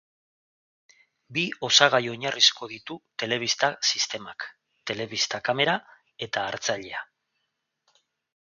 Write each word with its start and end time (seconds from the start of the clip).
Bi 1.37 1.41
osagai 1.67 1.99
oinarrizko 2.13 2.69
ditu 2.71 2.97
telebista 3.25 3.69
sistemak: 3.91 4.49
telebista 4.93 5.45
kamera 5.51 5.77
eta 6.29 6.47
hartzailea. 6.55 7.05